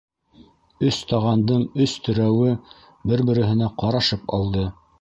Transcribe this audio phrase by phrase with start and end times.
[0.87, 2.55] «Өс таған»дың өс терәүе
[3.13, 4.65] бер-береһенә ҡарашып алды.